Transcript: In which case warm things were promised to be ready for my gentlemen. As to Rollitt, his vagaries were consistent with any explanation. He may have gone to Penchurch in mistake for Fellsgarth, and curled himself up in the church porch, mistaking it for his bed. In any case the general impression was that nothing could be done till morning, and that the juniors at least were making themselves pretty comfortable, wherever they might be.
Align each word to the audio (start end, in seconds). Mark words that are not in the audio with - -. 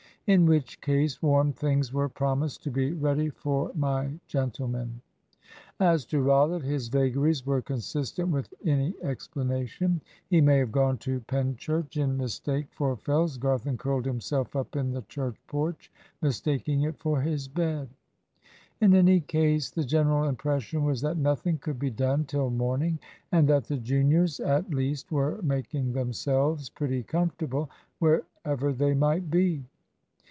In 0.27 0.45
which 0.45 0.79
case 0.79 1.21
warm 1.21 1.51
things 1.51 1.91
were 1.91 2.07
promised 2.07 2.63
to 2.63 2.71
be 2.71 2.93
ready 2.93 3.29
for 3.29 3.71
my 3.75 4.11
gentlemen. 4.27 5.01
As 5.79 6.05
to 6.05 6.21
Rollitt, 6.21 6.61
his 6.61 6.87
vagaries 6.87 7.45
were 7.45 7.61
consistent 7.61 8.29
with 8.29 8.53
any 8.63 8.93
explanation. 9.01 9.99
He 10.29 10.39
may 10.39 10.59
have 10.59 10.71
gone 10.71 10.99
to 10.99 11.19
Penchurch 11.21 11.97
in 11.97 12.15
mistake 12.15 12.67
for 12.71 12.95
Fellsgarth, 12.95 13.65
and 13.65 13.77
curled 13.77 14.05
himself 14.05 14.55
up 14.55 14.75
in 14.77 14.91
the 14.91 15.01
church 15.01 15.35
porch, 15.47 15.91
mistaking 16.21 16.83
it 16.83 16.97
for 16.99 17.19
his 17.19 17.47
bed. 17.49 17.89
In 18.79 18.93
any 18.95 19.19
case 19.21 19.69
the 19.71 19.83
general 19.83 20.25
impression 20.29 20.85
was 20.85 21.01
that 21.01 21.17
nothing 21.17 21.57
could 21.57 21.79
be 21.79 21.89
done 21.91 22.23
till 22.25 22.51
morning, 22.51 22.99
and 23.33 23.49
that 23.49 23.65
the 23.65 23.77
juniors 23.77 24.39
at 24.39 24.69
least 24.69 25.11
were 25.11 25.41
making 25.41 25.91
themselves 25.91 26.69
pretty 26.69 27.03
comfortable, 27.03 27.69
wherever 27.99 28.71
they 28.71 28.93
might 28.93 29.29
be. 29.29 29.65